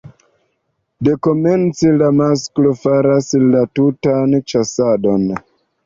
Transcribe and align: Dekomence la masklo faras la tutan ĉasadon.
Dekomence 1.07 1.93
la 2.03 2.09
masklo 2.23 2.73
faras 2.83 3.31
la 3.53 3.65
tutan 3.81 4.39
ĉasadon. 4.51 5.33